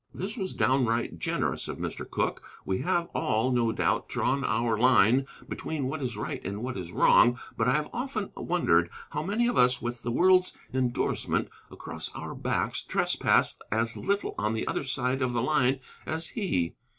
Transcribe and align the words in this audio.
This 0.15 0.35
was 0.35 0.55
downright 0.55 1.19
generous 1.19 1.67
of 1.67 1.77
Mr. 1.77 2.09
Cooke. 2.09 2.41
We 2.65 2.79
have 2.79 3.09
all, 3.13 3.51
no 3.51 3.71
doubt, 3.71 4.09
drawn 4.09 4.43
our 4.43 4.75
line 4.75 5.27
between 5.47 5.85
what 5.89 6.01
is 6.01 6.17
right 6.17 6.43
and 6.43 6.63
what 6.63 6.75
is 6.75 6.91
wrong, 6.91 7.37
but 7.55 7.67
I 7.67 7.73
have 7.73 7.87
often 7.93 8.31
wondered 8.35 8.89
how 9.11 9.21
many 9.21 9.45
of 9.45 9.59
us 9.59 9.79
with 9.79 10.01
the 10.01 10.09
world's 10.09 10.53
indorsement 10.73 11.49
across 11.69 12.09
our 12.15 12.33
backs 12.33 12.81
trespass 12.81 13.53
as 13.71 13.95
little 13.95 14.33
on 14.39 14.53
the 14.53 14.65
other 14.67 14.85
side 14.85 15.21
of 15.21 15.33
the 15.33 15.41
line 15.43 15.79
as 16.07 16.29
he. 16.29 16.73